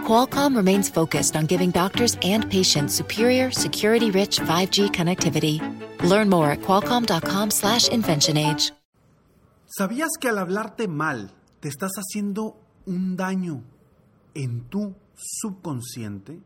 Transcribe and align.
Qualcomm 0.00 0.56
remains 0.56 0.90
focused 0.90 1.36
on 1.36 1.46
giving 1.46 1.70
doctors 1.70 2.18
and 2.22 2.50
patients 2.50 2.94
superior, 2.94 3.52
security-rich 3.52 4.40
5G 4.40 4.90
connectivity. 4.90 5.60
Learn 6.02 6.28
more 6.28 6.50
at 6.50 6.62
qualcomm.com/inventionage. 6.62 8.72
¿Sabías 9.72 10.10
que 10.20 10.28
al 10.28 10.38
hablarte 10.38 10.88
mal 10.88 11.30
te 11.60 11.68
estás 11.68 11.92
haciendo 11.92 12.56
un 12.86 13.16
daño 13.16 13.62
en 14.34 14.68
tu 14.68 14.96
subconsciente? 15.14 16.40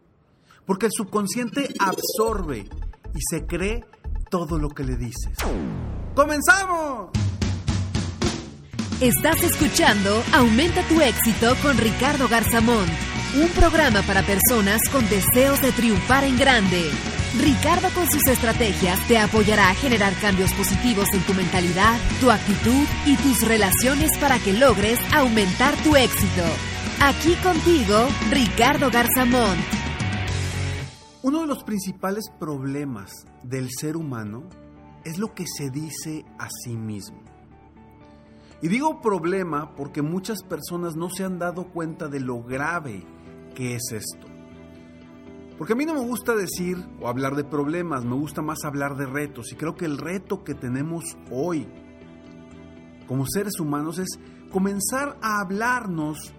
Porque 0.67 0.87
el 0.87 0.93
subconsciente 0.93 1.73
absorbe 1.79 2.69
y 3.15 3.19
se 3.31 3.47
cree 3.47 3.83
todo 4.31 4.59
lo 4.59 4.69
que 4.69 4.85
le 4.85 4.97
dices. 4.97 5.39
¡Comenzamos! 6.15 7.09
Estás 9.01 9.43
escuchando 9.43 10.23
Aumenta 10.33 10.83
tu 10.83 11.01
éxito 11.01 11.57
con 11.63 11.79
Ricardo 11.79 12.29
Garzamón, 12.29 12.87
un 13.37 13.49
programa 13.49 14.03
para 14.03 14.23
personas 14.23 14.81
con 14.93 15.09
deseos 15.09 15.61
de 15.61 15.73
triunfar 15.73 16.23
en 16.25 16.39
grande. 16.39 16.89
Ricardo 17.41 17.89
con 17.93 18.09
sus 18.09 18.25
estrategias 18.29 19.01
te 19.09 19.19
apoyará 19.19 19.71
a 19.71 19.75
generar 19.75 20.15
cambios 20.21 20.53
positivos 20.53 21.13
en 21.13 21.21
tu 21.23 21.35
mentalidad, 21.35 21.99
tu 22.21 22.31
actitud 22.31 22.87
y 23.07 23.17
tus 23.17 23.47
relaciones 23.47 24.17
para 24.19 24.39
que 24.39 24.53
logres 24.53 25.01
aumentar 25.13 25.75
tu 25.83 25.97
éxito. 25.97 26.45
Aquí 27.01 27.35
contigo, 27.43 28.07
Ricardo 28.31 28.91
Garzamón. 28.91 29.59
Uno 31.23 31.41
de 31.41 31.47
los 31.49 31.65
principales 31.65 32.31
problemas 32.39 33.11
del 33.43 33.69
ser 33.71 33.97
humano 33.97 34.45
es 35.05 35.19
lo 35.19 35.35
que 35.35 35.45
se 35.47 35.71
dice 35.71 36.25
a 36.39 36.49
sí 36.63 36.77
mismo. 36.77 37.21
Y 38.63 38.69
digo 38.69 39.03
problema 39.03 39.75
porque 39.75 40.03
muchas 40.03 40.43
personas 40.45 40.95
no 40.95 41.11
se 41.11 41.25
han 41.25 41.39
dado 41.41 41.65
cuenta 41.73 42.07
de 42.09 42.21
lo 42.21 42.43
grave 42.43 43.05
que 43.55 43.75
es 43.75 43.93
esto. 43.93 44.27
Porque 45.57 45.75
a 45.75 45.77
mí 45.77 45.87
no 45.87 45.95
me 45.95 46.01
gusta 46.01 46.35
decir 46.35 46.77
o 47.01 47.09
hablar 47.09 47.37
de 47.37 47.45
problemas, 47.45 48.05
me 48.05 48.17
gusta 48.17 48.43
más 48.43 48.65
hablar 48.65 48.97
de 48.97 49.07
retos. 49.07 49.53
Y 49.53 49.57
creo 49.57 49.77
que 49.77 49.85
el 49.85 49.99
reto 49.99 50.43
que 50.43 50.55
tenemos 50.55 51.17
hoy 51.31 51.69
como 53.07 53.25
seres 53.27 53.61
humanos 53.61 53.99
es 53.99 54.19
comenzar 54.51 55.19
a 55.23 55.41
hablarnos 55.41 56.33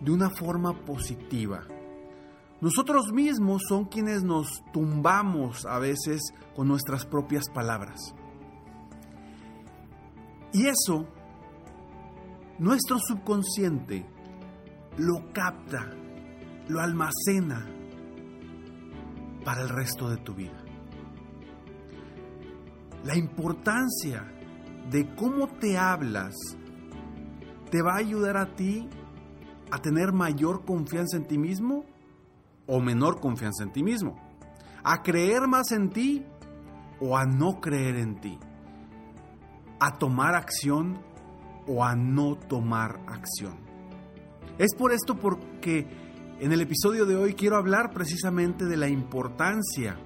de 0.00 0.10
una 0.10 0.30
forma 0.30 0.84
positiva. 0.84 1.64
Nosotros 2.60 3.12
mismos 3.12 3.62
son 3.68 3.86
quienes 3.86 4.22
nos 4.22 4.62
tumbamos 4.72 5.66
a 5.66 5.78
veces 5.78 6.32
con 6.54 6.68
nuestras 6.68 7.04
propias 7.04 7.48
palabras. 7.52 8.14
Y 10.52 10.66
eso, 10.66 11.06
nuestro 12.58 12.98
subconsciente 13.00 14.06
lo 14.96 15.32
capta, 15.32 15.90
lo 16.68 16.80
almacena 16.80 17.66
para 19.44 19.62
el 19.62 19.68
resto 19.68 20.08
de 20.08 20.16
tu 20.18 20.34
vida. 20.34 20.62
La 23.04 23.16
importancia 23.16 24.32
de 24.90 25.14
cómo 25.14 25.48
te 25.48 25.76
hablas 25.76 26.34
te 27.70 27.82
va 27.82 27.94
a 27.94 27.98
ayudar 27.98 28.36
a 28.36 28.54
ti 28.54 28.88
a 29.70 29.78
tener 29.78 30.12
mayor 30.12 30.64
confianza 30.64 31.16
en 31.16 31.26
ti 31.26 31.38
mismo 31.38 31.84
o 32.66 32.80
menor 32.80 33.20
confianza 33.20 33.64
en 33.64 33.72
ti 33.72 33.82
mismo, 33.82 34.16
a 34.84 35.02
creer 35.02 35.48
más 35.48 35.72
en 35.72 35.90
ti 35.90 36.24
o 37.00 37.16
a 37.16 37.26
no 37.26 37.60
creer 37.60 37.96
en 37.96 38.20
ti, 38.20 38.38
a 39.80 39.98
tomar 39.98 40.34
acción 40.34 41.00
o 41.66 41.84
a 41.84 41.96
no 41.96 42.36
tomar 42.36 43.00
acción. 43.06 43.56
Es 44.58 44.74
por 44.76 44.92
esto 44.92 45.16
porque 45.16 45.86
en 46.42 46.50
el 46.50 46.60
episodio 46.60 47.06
de 47.06 47.14
hoy 47.14 47.34
quiero 47.34 47.56
hablar 47.56 47.92
precisamente 47.92 48.64
de 48.64 48.76
la 48.76 48.88
importancia 48.88 49.96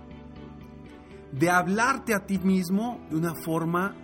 de 1.33 1.49
hablarte 1.49 2.15
a 2.15 2.27
ti 2.27 2.39
mismo 2.39 3.01
de 3.09 3.17
una 3.17 3.33
forma 3.43 3.97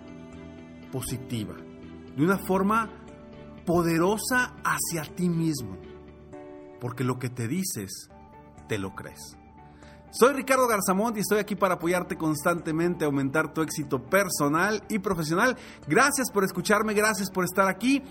positiva, 0.91 1.53
de 1.53 2.23
una 2.23 2.39
forma 2.39 2.89
poderosa 3.67 4.55
hacia 4.63 5.03
ti 5.13 5.29
mismo, 5.29 5.77
porque 6.81 7.03
lo 7.03 7.19
que 7.19 7.29
te 7.29 7.47
dices, 7.47 8.09
te 8.67 8.79
lo 8.79 8.95
crees. 8.95 9.37
Soy 10.09 10.33
Ricardo 10.33 10.67
Garzamont 10.67 11.15
y 11.17 11.19
estoy 11.19 11.37
aquí 11.37 11.55
para 11.55 11.75
apoyarte 11.75 12.17
constantemente 12.17 13.05
aumentar 13.05 13.53
tu 13.53 13.61
éxito 13.61 14.03
personal 14.03 14.83
y 14.89 14.97
profesional. 14.97 15.55
Gracias 15.87 16.31
por 16.31 16.43
escucharme, 16.43 16.95
gracias 16.95 17.29
por 17.29 17.45
estar 17.45 17.67
aquí. 17.67 18.01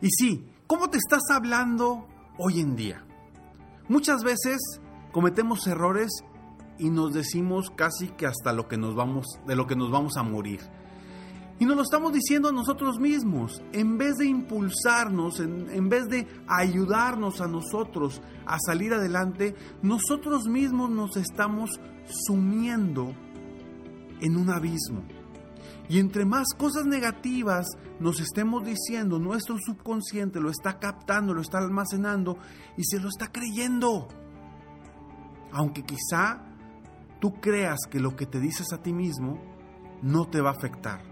Y 0.00 0.10
sí, 0.10 0.48
¿cómo 0.66 0.90
te 0.90 0.98
estás 0.98 1.22
hablando 1.30 2.08
hoy 2.38 2.58
en 2.58 2.74
día? 2.74 3.04
Muchas 3.88 4.24
veces 4.24 4.58
cometemos 5.12 5.64
errores 5.68 6.10
y 6.76 6.90
nos 6.90 7.14
decimos 7.14 7.70
casi 7.70 8.08
que 8.08 8.26
hasta 8.26 8.52
lo 8.52 8.66
que 8.66 8.78
nos 8.78 8.96
vamos, 8.96 9.26
de 9.46 9.54
lo 9.54 9.68
que 9.68 9.76
nos 9.76 9.92
vamos 9.92 10.16
a 10.16 10.24
morir. 10.24 10.79
Y 11.60 11.66
nos 11.66 11.76
lo 11.76 11.82
estamos 11.82 12.14
diciendo 12.14 12.48
a 12.48 12.52
nosotros 12.52 12.98
mismos. 12.98 13.62
En 13.72 13.98
vez 13.98 14.16
de 14.16 14.26
impulsarnos, 14.26 15.40
en, 15.40 15.68
en, 15.70 15.90
vez 15.90 16.08
de 16.08 16.26
ayudarnos 16.48 17.42
a 17.42 17.48
nosotros 17.48 18.22
a 18.46 18.56
salir 18.58 18.94
adelante, 18.94 19.54
nosotros 19.82 20.46
mismos 20.46 20.88
nos 20.88 21.18
estamos 21.18 21.78
sumiendo 22.26 23.14
en 24.22 24.38
un 24.38 24.48
abismo. 24.48 25.02
Y 25.90 25.98
entre 25.98 26.24
más 26.24 26.46
cosas 26.56 26.86
negativas 26.86 27.66
nos 27.98 28.20
estemos 28.20 28.64
diciendo, 28.64 29.18
nuestro 29.18 29.56
subconsciente 29.58 30.40
lo 30.40 30.48
está 30.48 30.78
captando, 30.78 31.34
lo 31.34 31.42
está 31.42 31.58
almacenando 31.58 32.38
y 32.78 32.84
se 32.84 32.98
lo 33.00 33.08
está 33.08 33.30
creyendo. 33.30 34.08
Aunque 35.52 35.82
quizá 35.82 36.42
tú 37.20 37.34
creas 37.40 37.80
que 37.90 38.00
lo 38.00 38.16
que 38.16 38.24
te 38.24 38.40
dices 38.40 38.72
a 38.72 38.80
ti 38.82 38.94
mismo 38.94 39.42
no 40.00 40.26
te 40.26 40.40
va 40.40 40.50
a 40.50 40.54
afectar. 40.54 41.09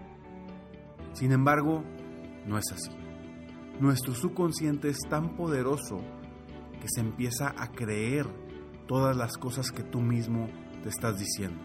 Sin 1.13 1.31
embargo, 1.31 1.83
no 2.45 2.57
es 2.57 2.71
así. 2.71 2.91
Nuestro 3.79 4.13
subconsciente 4.13 4.89
es 4.89 4.99
tan 5.09 5.35
poderoso 5.35 5.99
que 6.81 6.87
se 6.87 7.01
empieza 7.01 7.53
a 7.57 7.71
creer 7.71 8.27
todas 8.87 9.15
las 9.15 9.37
cosas 9.37 9.71
que 9.71 9.83
tú 9.83 10.01
mismo 10.01 10.47
te 10.83 10.89
estás 10.89 11.17
diciendo. 11.17 11.61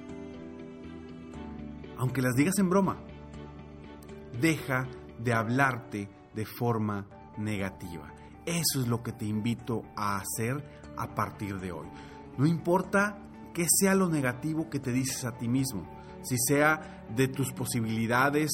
Aunque 1.97 2.22
las 2.22 2.34
digas 2.34 2.59
en 2.59 2.69
broma, 2.69 2.99
deja 4.41 4.87
de 5.19 5.32
hablarte 5.32 6.09
de 6.34 6.44
forma 6.44 7.06
negativa. 7.38 8.12
Eso 8.44 8.81
es 8.81 8.88
lo 8.88 9.03
que 9.03 9.12
te 9.12 9.25
invito 9.25 9.82
a 9.97 10.19
hacer 10.19 10.62
a 10.97 11.15
partir 11.15 11.59
de 11.61 11.72
hoy. 11.72 11.88
No 12.37 12.47
importa 12.47 13.19
qué 13.55 13.66
sea 13.69 13.94
lo 13.94 14.09
negativo 14.09 14.69
que 14.69 14.81
te 14.81 14.93
dices 14.93 15.25
a 15.25 15.37
ti 15.37 15.49
mismo, 15.49 15.88
si 16.22 16.37
sea 16.38 17.05
de 17.15 17.28
tus 17.28 17.53
posibilidades 17.53 18.50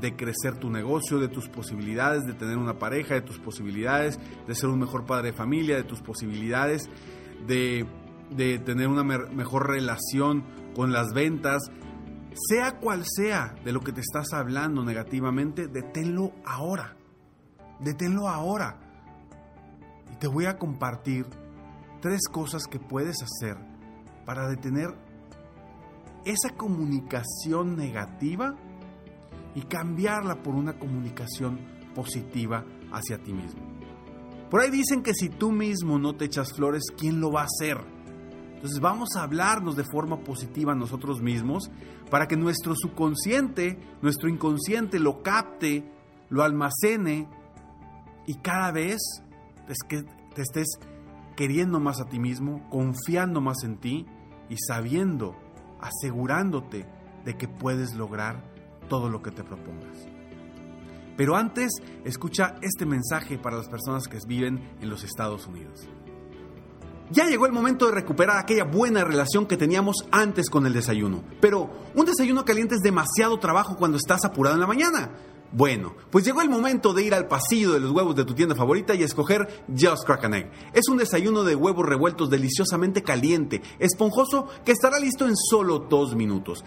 de 0.00 0.16
crecer 0.16 0.56
tu 0.58 0.70
negocio, 0.70 1.18
de 1.18 1.28
tus 1.28 1.48
posibilidades 1.48 2.24
de 2.24 2.34
tener 2.34 2.58
una 2.58 2.78
pareja, 2.78 3.14
de 3.14 3.22
tus 3.22 3.38
posibilidades 3.38 4.18
de 4.46 4.54
ser 4.54 4.68
un 4.68 4.80
mejor 4.80 5.06
padre 5.06 5.28
de 5.28 5.32
familia, 5.32 5.76
de 5.76 5.84
tus 5.84 6.00
posibilidades 6.00 6.88
de, 7.46 7.86
de 8.30 8.58
tener 8.58 8.88
una 8.88 9.04
mejor 9.04 9.68
relación 9.68 10.44
con 10.74 10.92
las 10.92 11.12
ventas, 11.12 11.62
sea 12.48 12.78
cual 12.78 13.04
sea 13.04 13.54
de 13.64 13.72
lo 13.72 13.80
que 13.80 13.92
te 13.92 14.00
estás 14.00 14.32
hablando 14.32 14.84
negativamente, 14.84 15.68
deténlo 15.68 16.32
ahora. 16.44 16.96
Deténlo 17.80 18.28
ahora. 18.28 18.78
Y 20.12 20.16
te 20.16 20.26
voy 20.26 20.46
a 20.46 20.58
compartir 20.58 21.26
tres 22.00 22.22
cosas 22.30 22.66
que 22.66 22.78
puedes 22.78 23.16
hacer 23.22 23.56
para 24.24 24.48
detener 24.48 24.94
esa 26.24 26.50
comunicación 26.50 27.76
negativa 27.76 28.54
y 29.54 29.62
cambiarla 29.62 30.42
por 30.42 30.54
una 30.54 30.78
comunicación 30.78 31.58
positiva 31.94 32.64
hacia 32.92 33.18
ti 33.18 33.32
mismo. 33.32 33.60
Por 34.50 34.60
ahí 34.60 34.70
dicen 34.70 35.02
que 35.02 35.14
si 35.14 35.28
tú 35.28 35.50
mismo 35.50 35.98
no 35.98 36.14
te 36.14 36.26
echas 36.26 36.52
flores, 36.52 36.82
¿quién 36.96 37.20
lo 37.20 37.32
va 37.32 37.42
a 37.42 37.46
hacer? 37.46 37.78
Entonces 38.54 38.80
vamos 38.80 39.16
a 39.16 39.22
hablarnos 39.22 39.76
de 39.76 39.84
forma 39.84 40.20
positiva 40.20 40.72
a 40.72 40.76
nosotros 40.76 41.20
mismos 41.20 41.70
para 42.10 42.28
que 42.28 42.36
nuestro 42.36 42.74
subconsciente, 42.76 43.78
nuestro 44.02 44.28
inconsciente 44.28 45.00
lo 45.00 45.22
capte, 45.22 45.90
lo 46.28 46.42
almacene 46.42 47.28
y 48.26 48.34
cada 48.36 48.70
vez 48.70 49.00
te 50.34 50.42
estés 50.42 50.78
queriendo 51.34 51.80
más 51.80 52.00
a 52.00 52.04
ti 52.04 52.18
mismo, 52.18 52.68
confiando 52.68 53.40
más 53.40 53.64
en 53.64 53.78
ti 53.78 54.06
y 54.48 54.56
sabiendo, 54.58 55.34
asegurándote 55.80 56.86
de 57.24 57.36
que 57.36 57.48
puedes 57.48 57.94
lograr 57.94 58.51
todo 58.92 59.08
lo 59.08 59.22
que 59.22 59.30
te 59.30 59.42
propongas. 59.42 60.06
Pero 61.16 61.34
antes, 61.34 61.72
escucha 62.04 62.56
este 62.60 62.84
mensaje 62.84 63.38
para 63.38 63.56
las 63.56 63.66
personas 63.66 64.06
que 64.06 64.18
viven 64.26 64.76
en 64.82 64.90
los 64.90 65.02
Estados 65.02 65.46
Unidos. 65.46 65.88
Ya 67.08 67.24
llegó 67.24 67.46
el 67.46 67.52
momento 67.52 67.86
de 67.86 67.92
recuperar 67.92 68.36
aquella 68.36 68.64
buena 68.64 69.02
relación 69.02 69.46
que 69.46 69.56
teníamos 69.56 70.04
antes 70.10 70.50
con 70.50 70.66
el 70.66 70.74
desayuno. 70.74 71.24
Pero 71.40 71.70
un 71.94 72.04
desayuno 72.04 72.44
caliente 72.44 72.74
es 72.74 72.82
demasiado 72.82 73.38
trabajo 73.38 73.76
cuando 73.76 73.96
estás 73.96 74.26
apurado 74.26 74.56
en 74.56 74.60
la 74.60 74.66
mañana. 74.66 75.10
Bueno, 75.52 75.94
pues 76.10 76.26
llegó 76.26 76.42
el 76.42 76.50
momento 76.50 76.92
de 76.92 77.04
ir 77.04 77.14
al 77.14 77.28
pasillo 77.28 77.72
de 77.72 77.80
los 77.80 77.92
huevos 77.92 78.14
de 78.14 78.26
tu 78.26 78.34
tienda 78.34 78.54
favorita 78.54 78.94
y 78.94 79.04
escoger 79.04 79.64
Just 79.68 80.04
Crack 80.04 80.24
Egg. 80.24 80.50
Es 80.74 80.86
un 80.90 80.98
desayuno 80.98 81.44
de 81.44 81.54
huevos 81.54 81.86
revueltos 81.86 82.28
deliciosamente 82.28 83.02
caliente, 83.02 83.62
esponjoso, 83.78 84.48
que 84.66 84.72
estará 84.72 84.98
listo 84.98 85.26
en 85.26 85.34
solo 85.34 85.78
dos 85.78 86.14
minutos. 86.14 86.62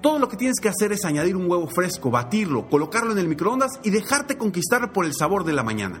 Todo 0.00 0.18
lo 0.18 0.28
que 0.28 0.38
tienes 0.38 0.60
que 0.60 0.68
hacer 0.70 0.92
es 0.92 1.04
añadir 1.04 1.36
un 1.36 1.50
huevo 1.50 1.66
fresco, 1.66 2.10
batirlo, 2.10 2.68
colocarlo 2.70 3.12
en 3.12 3.18
el 3.18 3.28
microondas 3.28 3.72
y 3.82 3.90
dejarte 3.90 4.38
conquistar 4.38 4.92
por 4.92 5.04
el 5.04 5.12
sabor 5.12 5.44
de 5.44 5.52
la 5.52 5.62
mañana. 5.62 6.00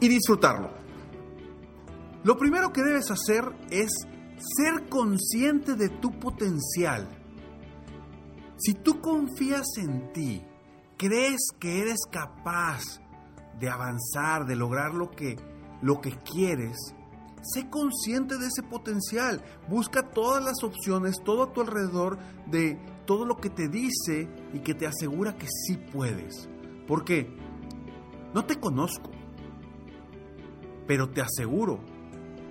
y 0.00 0.08
disfrutarlo. 0.08 0.70
Lo 2.24 2.36
primero 2.36 2.72
que 2.72 2.82
debes 2.82 3.10
hacer 3.10 3.44
es 3.70 3.90
ser 4.56 4.88
consciente 4.88 5.74
de 5.74 5.88
tu 5.88 6.18
potencial. 6.18 7.08
Si 8.58 8.74
tú 8.74 9.00
confías 9.00 9.66
en 9.78 10.12
ti, 10.12 10.44
crees 10.96 11.40
que 11.58 11.80
eres 11.80 12.00
capaz 12.10 12.82
de 13.58 13.70
avanzar, 13.70 14.46
de 14.46 14.56
lograr 14.56 14.94
lo 14.94 15.10
que, 15.10 15.36
lo 15.80 16.00
que 16.00 16.10
quieres, 16.18 16.76
sé 17.42 17.70
consciente 17.70 18.36
de 18.36 18.46
ese 18.46 18.62
potencial. 18.62 19.42
Busca 19.68 20.10
todas 20.10 20.44
las 20.44 20.62
opciones, 20.62 21.22
todo 21.24 21.44
a 21.44 21.52
tu 21.52 21.60
alrededor 21.60 22.18
de 22.46 22.78
todo 23.06 23.24
lo 23.24 23.36
que 23.36 23.50
te 23.50 23.68
dice 23.68 24.28
y 24.52 24.60
que 24.60 24.74
te 24.74 24.86
asegura 24.86 25.36
que 25.36 25.46
sí 25.46 25.76
puedes. 25.76 26.48
Porque 26.86 27.34
no 28.34 28.44
te 28.44 28.58
conozco, 28.58 29.10
pero 30.88 31.10
te 31.10 31.20
aseguro 31.20 31.78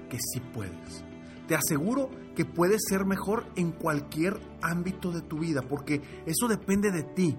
que 0.10 0.18
sí 0.19 0.39
puedes. 0.54 1.04
Te 1.48 1.56
aseguro 1.56 2.10
que 2.36 2.45
puedes 2.45 2.84
ser 2.88 3.06
mejor 3.06 3.45
en 3.56 3.72
cualquier 3.72 4.39
ámbito 4.62 5.12
de 5.12 5.22
tu 5.22 5.39
vida, 5.39 5.62
porque 5.63 6.01
eso 6.25 6.48
depende 6.48 6.92
de 6.92 7.04
ti, 7.04 7.36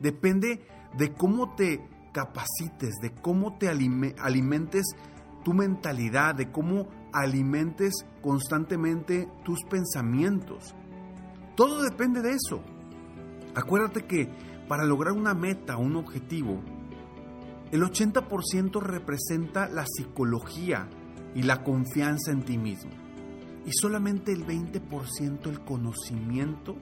depende 0.00 0.66
de 0.98 1.12
cómo 1.12 1.54
te 1.54 1.80
capacites, 2.12 2.96
de 3.00 3.12
cómo 3.12 3.56
te 3.56 3.68
alimentes 3.68 4.84
tu 5.44 5.54
mentalidad, 5.54 6.34
de 6.34 6.50
cómo 6.50 6.88
alimentes 7.12 8.04
constantemente 8.20 9.28
tus 9.44 9.62
pensamientos. 9.64 10.74
Todo 11.54 11.82
depende 11.82 12.20
de 12.20 12.32
eso. 12.32 12.62
Acuérdate 13.54 14.06
que 14.06 14.28
para 14.66 14.84
lograr 14.84 15.12
una 15.12 15.34
meta, 15.34 15.76
un 15.76 15.96
objetivo, 15.96 16.60
el 17.72 17.82
80% 17.82 18.80
representa 18.82 19.68
la 19.68 19.86
psicología 19.86 20.88
y 21.34 21.42
la 21.42 21.64
confianza 21.64 22.30
en 22.30 22.42
ti 22.42 22.58
mismo. 22.58 22.92
Y 23.64 23.72
solamente 23.72 24.32
el 24.32 24.46
20% 24.46 25.46
el 25.46 25.60
conocimiento 25.64 26.76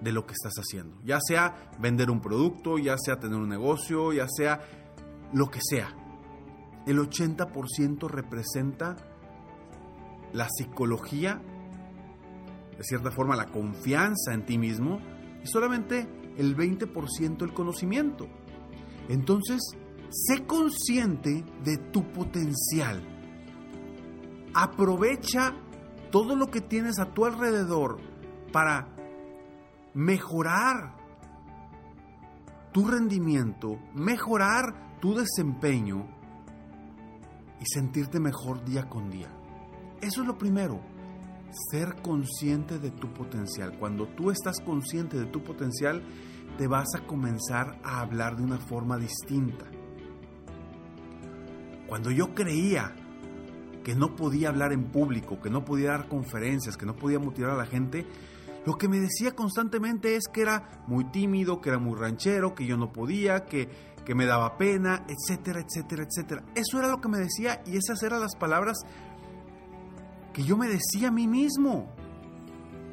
de 0.00 0.12
lo 0.12 0.26
que 0.26 0.34
estás 0.34 0.54
haciendo. 0.54 0.96
Ya 1.04 1.18
sea 1.20 1.72
vender 1.80 2.08
un 2.08 2.20
producto, 2.20 2.78
ya 2.78 2.96
sea 2.98 3.18
tener 3.18 3.38
un 3.38 3.48
negocio, 3.48 4.12
ya 4.12 4.28
sea 4.28 4.60
lo 5.32 5.50
que 5.50 5.60
sea. 5.60 5.88
El 6.86 6.98
80% 6.98 8.08
representa 8.08 8.96
la 10.32 10.48
psicología, 10.48 11.42
de 12.76 12.84
cierta 12.84 13.10
forma 13.10 13.34
la 13.34 13.46
confianza 13.46 14.34
en 14.34 14.46
ti 14.46 14.56
mismo, 14.56 15.00
y 15.42 15.48
solamente 15.48 16.06
el 16.36 16.56
20% 16.56 17.42
el 17.42 17.52
conocimiento. 17.52 18.28
Entonces, 19.08 19.60
sé 20.10 20.44
consciente 20.46 21.44
de 21.64 21.76
tu 21.78 22.12
potencial. 22.12 23.02
Aprovecha 24.54 25.54
todo 26.10 26.36
lo 26.36 26.50
que 26.50 26.60
tienes 26.60 26.98
a 26.98 27.12
tu 27.12 27.24
alrededor 27.24 27.98
para 28.52 28.88
mejorar 29.94 30.96
tu 32.72 32.86
rendimiento, 32.86 33.78
mejorar 33.94 34.98
tu 35.00 35.14
desempeño 35.14 36.06
y 37.60 37.64
sentirte 37.66 38.20
mejor 38.20 38.64
día 38.64 38.88
con 38.88 39.10
día. 39.10 39.28
Eso 40.00 40.22
es 40.22 40.26
lo 40.26 40.38
primero, 40.38 40.80
ser 41.70 41.96
consciente 42.02 42.78
de 42.78 42.90
tu 42.90 43.12
potencial. 43.12 43.76
Cuando 43.78 44.06
tú 44.06 44.30
estás 44.30 44.60
consciente 44.60 45.18
de 45.18 45.26
tu 45.26 45.42
potencial, 45.42 46.02
te 46.58 46.66
vas 46.66 46.88
a 46.96 47.06
comenzar 47.06 47.78
a 47.84 48.00
hablar 48.00 48.36
de 48.36 48.42
una 48.42 48.58
forma 48.58 48.98
distinta. 48.98 49.64
Cuando 51.86 52.10
yo 52.10 52.34
creía 52.34 52.94
que 53.84 53.94
no 53.94 54.16
podía 54.16 54.48
hablar 54.48 54.72
en 54.72 54.90
público, 54.90 55.40
que 55.40 55.50
no 55.50 55.64
podía 55.64 55.90
dar 55.90 56.08
conferencias, 56.08 56.76
que 56.76 56.84
no 56.84 56.96
podía 56.96 57.20
motivar 57.20 57.52
a 57.52 57.56
la 57.56 57.64
gente, 57.64 58.04
lo 58.66 58.76
que 58.76 58.88
me 58.88 58.98
decía 58.98 59.36
constantemente 59.36 60.16
es 60.16 60.24
que 60.30 60.42
era 60.42 60.82
muy 60.88 61.04
tímido, 61.04 61.60
que 61.60 61.70
era 61.70 61.78
muy 61.78 61.96
ranchero, 61.96 62.56
que 62.56 62.66
yo 62.66 62.76
no 62.76 62.92
podía, 62.92 63.46
que, 63.46 63.68
que 64.04 64.16
me 64.16 64.26
daba 64.26 64.58
pena, 64.58 65.06
etcétera, 65.08 65.60
etcétera, 65.60 66.02
etcétera. 66.02 66.44
Eso 66.56 66.80
era 66.80 66.88
lo 66.88 67.00
que 67.00 67.08
me 67.08 67.18
decía 67.18 67.62
y 67.66 67.76
esas 67.76 68.02
eran 68.02 68.20
las 68.20 68.34
palabras 68.34 68.78
que 70.34 70.42
yo 70.42 70.56
me 70.56 70.66
decía 70.66 71.08
a 71.08 71.12
mí 71.12 71.28
mismo. 71.28 71.94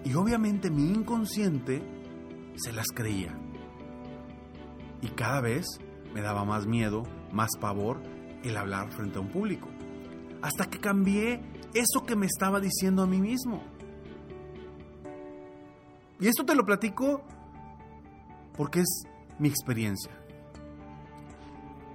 Y 0.03 0.13
obviamente 0.13 0.69
mi 0.69 0.91
inconsciente 0.91 1.81
se 2.55 2.71
las 2.71 2.85
creía 2.93 3.35
y 5.01 5.07
cada 5.09 5.41
vez 5.41 5.65
me 6.13 6.21
daba 6.21 6.45
más 6.45 6.65
miedo, 6.65 7.03
más 7.31 7.49
pavor 7.59 8.01
el 8.43 8.57
hablar 8.57 8.91
frente 8.91 9.17
a 9.17 9.21
un 9.21 9.29
público. 9.29 9.67
Hasta 10.41 10.69
que 10.69 10.79
cambié 10.79 11.41
eso 11.73 12.05
que 12.05 12.15
me 12.15 12.25
estaba 12.25 12.59
diciendo 12.59 13.03
a 13.03 13.07
mí 13.07 13.19
mismo. 13.19 13.63
Y 16.19 16.27
esto 16.27 16.45
te 16.45 16.55
lo 16.55 16.65
platico 16.65 17.21
porque 18.55 18.79
es 18.79 19.03
mi 19.39 19.49
experiencia. 19.49 20.11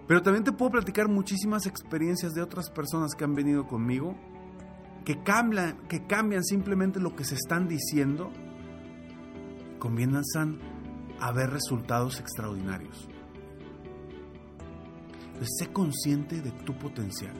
Pero 0.07 0.23
también 0.23 0.45
te 0.45 0.52
puedo 0.52 0.73
platicar 0.73 1.09
muchísimas 1.09 1.66
experiencias 1.66 2.33
de 2.33 2.42
otras 2.42 2.69
personas 2.69 3.14
que 3.14 3.25
han 3.25 3.35
venido 3.35 3.66
conmigo, 3.66 4.16
que 5.04 5.23
cambian, 5.23 5.78
que 5.88 6.07
cambian 6.07 6.45
simplemente 6.45 7.00
lo 7.00 7.14
que 7.14 7.25
se 7.25 7.37
están 7.37 7.69
diciendo, 7.69 8.30
comienzan 9.78 10.59
a 11.21 11.33
ver 11.33 11.50
resultados 11.50 12.19
extraordinarios. 12.21 13.09
Entonces, 15.27 15.57
sé 15.59 15.73
consciente 15.73 16.41
de 16.41 16.50
tu 16.50 16.77
potencial. 16.77 17.35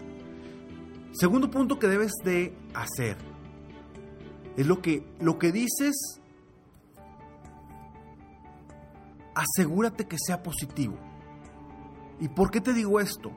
Segundo 1.13 1.51
punto 1.51 1.79
que 1.79 1.89
debes 1.89 2.13
de 2.25 2.57
hacer 2.73 3.17
es 4.57 4.67
lo 4.67 4.81
que, 4.81 5.07
lo 5.21 5.39
que 5.39 5.53
dices, 5.53 6.21
asegúrate 9.35 10.07
que 10.07 10.17
sea 10.19 10.43
positivo. 10.43 10.97
¿Y 12.21 12.29
por 12.29 12.51
qué 12.51 12.61
te 12.61 12.73
digo 12.73 13.01
esto? 13.01 13.33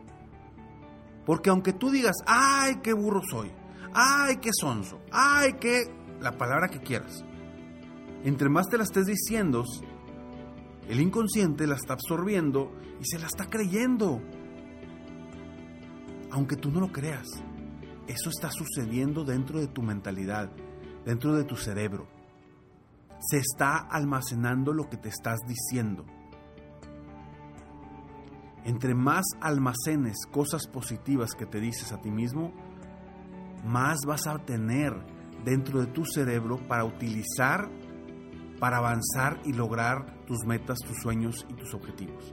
Porque 1.25 1.49
aunque 1.49 1.73
tú 1.73 1.89
digas, 1.89 2.17
ay, 2.25 2.79
qué 2.83 2.93
burro 2.93 3.21
soy, 3.29 3.51
ay, 3.93 4.37
qué 4.37 4.49
sonso, 4.53 4.99
ay, 5.11 5.53
qué, 5.53 5.83
la 6.19 6.37
palabra 6.37 6.67
que 6.67 6.79
quieras, 6.79 7.23
entre 8.23 8.49
más 8.49 8.67
te 8.67 8.77
la 8.77 8.83
estés 8.83 9.05
diciendo, 9.05 9.63
el 10.87 10.99
inconsciente 10.99 11.67
la 11.67 11.75
está 11.75 11.93
absorbiendo 11.93 12.71
y 12.99 13.05
se 13.05 13.19
la 13.19 13.27
está 13.27 13.45
creyendo. 13.49 14.21
Aunque 16.31 16.55
tú 16.55 16.71
no 16.71 16.79
lo 16.79 16.91
creas. 16.91 17.27
Eso 18.07 18.29
está 18.29 18.49
sucediendo 18.51 19.23
dentro 19.23 19.59
de 19.59 19.67
tu 19.67 19.81
mentalidad, 19.81 20.51
dentro 21.05 21.35
de 21.35 21.45
tu 21.45 21.55
cerebro. 21.55 22.07
Se 23.19 23.37
está 23.37 23.77
almacenando 23.77 24.73
lo 24.73 24.89
que 24.89 24.97
te 24.97 25.07
estás 25.07 25.39
diciendo. 25.47 26.05
Entre 28.65 28.93
más 28.93 29.23
almacenes 29.39 30.25
cosas 30.31 30.67
positivas 30.67 31.33
que 31.33 31.45
te 31.45 31.59
dices 31.59 31.91
a 31.93 32.01
ti 32.01 32.11
mismo, 32.11 32.53
más 33.65 33.99
vas 34.05 34.27
a 34.27 34.37
tener 34.39 34.93
dentro 35.43 35.79
de 35.79 35.87
tu 35.87 36.05
cerebro 36.05 36.57
para 36.67 36.85
utilizar, 36.85 37.69
para 38.63 38.77
avanzar 38.77 39.41
y 39.43 39.51
lograr 39.51 40.23
tus 40.25 40.45
metas, 40.45 40.79
tus 40.79 40.95
sueños 41.01 41.45
y 41.49 41.53
tus 41.53 41.73
objetivos. 41.73 42.31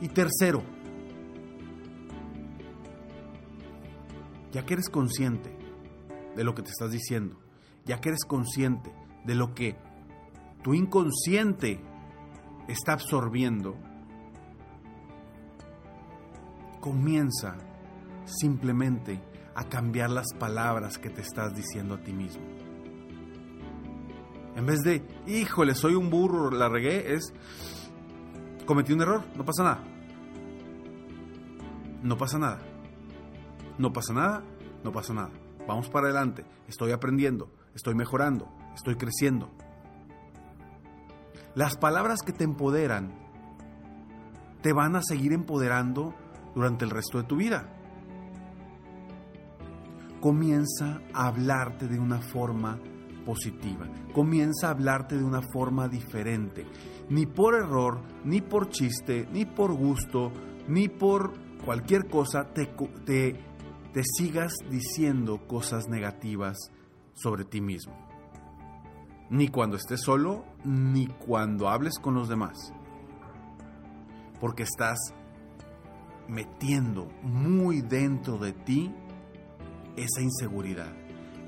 Y 0.00 0.06
tercero, 0.10 0.62
ya 4.52 4.64
que 4.64 4.74
eres 4.74 4.88
consciente 4.88 5.58
de 6.36 6.44
lo 6.44 6.54
que 6.54 6.62
te 6.62 6.70
estás 6.70 6.92
diciendo, 6.92 7.40
ya 7.84 8.00
que 8.00 8.10
eres 8.10 8.24
consciente 8.24 8.94
de 9.24 9.34
lo 9.34 9.56
que 9.56 9.76
tu 10.62 10.72
inconsciente 10.72 11.80
está 12.68 12.92
absorbiendo, 12.92 13.74
comienza 16.78 17.56
simplemente 18.24 19.20
a 19.56 19.64
cambiar 19.64 20.10
las 20.10 20.32
palabras 20.38 20.96
que 20.96 21.10
te 21.10 21.22
estás 21.22 21.56
diciendo 21.56 21.94
a 21.94 22.00
ti 22.00 22.12
mismo. 22.12 22.59
En 24.56 24.66
vez 24.66 24.80
de, 24.80 25.06
híjole, 25.26 25.74
soy 25.74 25.94
un 25.94 26.10
burro, 26.10 26.50
la 26.50 26.68
regué, 26.68 27.14
es, 27.14 27.32
cometí 28.66 28.92
un 28.92 29.02
error, 29.02 29.24
no 29.36 29.44
pasa 29.44 29.62
nada. 29.62 29.84
No 32.02 32.16
pasa 32.16 32.38
nada. 32.38 32.60
No 33.78 33.92
pasa 33.92 34.12
nada, 34.12 34.42
no 34.84 34.92
pasa 34.92 35.14
nada. 35.14 35.30
Vamos 35.66 35.88
para 35.88 36.06
adelante, 36.06 36.44
estoy 36.68 36.92
aprendiendo, 36.92 37.50
estoy 37.74 37.94
mejorando, 37.94 38.48
estoy 38.74 38.96
creciendo. 38.96 39.50
Las 41.54 41.76
palabras 41.76 42.20
que 42.22 42.32
te 42.32 42.44
empoderan 42.44 43.12
te 44.62 44.72
van 44.72 44.96
a 44.96 45.02
seguir 45.02 45.32
empoderando 45.32 46.14
durante 46.54 46.84
el 46.84 46.90
resto 46.90 47.18
de 47.18 47.24
tu 47.24 47.36
vida. 47.36 47.68
Comienza 50.20 51.00
a 51.14 51.28
hablarte 51.28 51.88
de 51.88 51.98
una 51.98 52.20
forma 52.20 52.78
positiva. 53.24 53.88
Comienza 54.12 54.68
a 54.68 54.70
hablarte 54.70 55.16
de 55.16 55.24
una 55.24 55.42
forma 55.52 55.88
diferente. 55.88 56.66
Ni 57.08 57.26
por 57.26 57.54
error, 57.54 58.00
ni 58.24 58.40
por 58.40 58.68
chiste, 58.68 59.28
ni 59.32 59.44
por 59.44 59.72
gusto, 59.72 60.32
ni 60.68 60.88
por 60.88 61.32
cualquier 61.64 62.08
cosa 62.08 62.52
te, 62.52 62.66
te, 63.04 63.36
te 63.92 64.02
sigas 64.04 64.54
diciendo 64.70 65.46
cosas 65.46 65.88
negativas 65.88 66.56
sobre 67.14 67.44
ti 67.44 67.60
mismo. 67.60 67.94
Ni 69.30 69.48
cuando 69.48 69.76
estés 69.76 70.00
solo, 70.00 70.44
ni 70.64 71.06
cuando 71.06 71.68
hables 71.68 71.98
con 71.98 72.14
los 72.14 72.28
demás. 72.28 72.72
Porque 74.40 74.64
estás 74.64 74.98
metiendo 76.28 77.08
muy 77.22 77.80
dentro 77.80 78.38
de 78.38 78.52
ti 78.52 78.94
esa 79.96 80.22
inseguridad, 80.22 80.92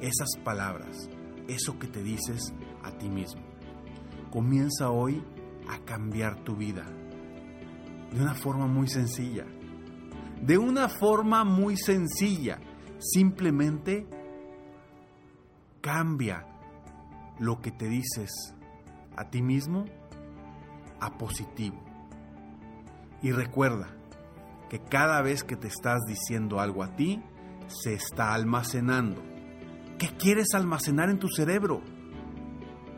esas 0.01 0.37
palabras, 0.45 1.09
eso 1.49 1.79
que 1.79 1.87
te 1.87 2.03
dices 2.03 2.53
a 2.83 2.93
ti 2.93 3.09
mismo. 3.09 3.43
Comienza 4.31 4.91
hoy 4.91 5.23
a 5.69 5.79
cambiar 5.85 6.43
tu 6.45 6.57
vida 6.57 6.85
de 8.13 8.21
una 8.21 8.35
forma 8.35 8.67
muy 8.67 8.89
sencilla. 8.89 9.47
De 10.41 10.59
una 10.59 10.89
forma 10.89 11.45
muy 11.45 11.77
sencilla. 11.77 12.59
Simplemente 12.99 14.07
cambia 15.81 16.47
lo 17.39 17.61
que 17.61 17.71
te 17.71 17.89
dices 17.89 18.31
a 19.17 19.31
ti 19.31 19.43
mismo 19.43 19.85
a 21.01 21.17
positivo. 21.19 21.83
Y 23.23 23.33
recuerda, 23.33 23.89
que 24.73 24.81
cada 24.81 25.21
vez 25.21 25.45
que 25.45 25.55
te 25.55 25.69
estás 25.69 26.01
diciendo 26.09 26.59
algo 26.59 26.83
a 26.83 26.97
ti, 26.97 27.23
se 27.67 27.93
está 27.93 28.33
almacenando. 28.33 29.23
¿Qué 30.03 30.11
quieres 30.19 30.49
almacenar 30.55 31.09
en 31.11 31.21
tu 31.21 31.29
cerebro? 31.29 31.81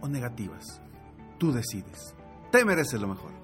o 0.00 0.08
negativas? 0.08 0.80
Tú 1.38 1.52
decides. 1.52 2.14
Te 2.50 2.64
mereces 2.64 3.00
lo 3.00 3.08
mejor. 3.08 3.43